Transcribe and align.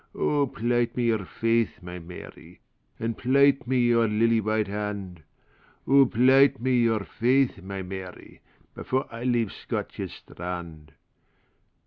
O 0.15 0.47
plight 0.47 0.97
me 0.97 1.03
your 1.03 1.25
faith, 1.27 1.83
my 1.83 1.99
Mary, 1.99 2.59
And 2.99 3.15
plight 3.15 3.67
me 3.67 3.77
your 3.85 4.07
lily 4.07 4.41
white 4.41 4.65
hand;O 4.67 6.07
plight 6.07 6.59
me 6.59 6.81
your 6.81 7.01
faith, 7.03 7.61
my 7.61 7.83
Mary, 7.83 8.41
Before 8.73 9.05
I 9.13 9.23
leave 9.23 9.51
Scotia's 9.53 10.11
strand. 10.13 10.93